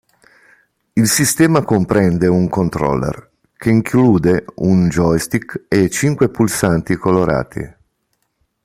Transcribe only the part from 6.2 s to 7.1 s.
pulsanti